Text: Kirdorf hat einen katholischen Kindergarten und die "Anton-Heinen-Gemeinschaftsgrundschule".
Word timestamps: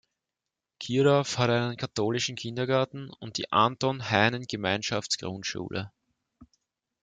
Kirdorf 0.79 1.37
hat 1.37 1.51
einen 1.51 1.77
katholischen 1.77 2.35
Kindergarten 2.35 3.11
und 3.19 3.37
die 3.37 3.51
"Anton-Heinen-Gemeinschaftsgrundschule". 3.51 5.91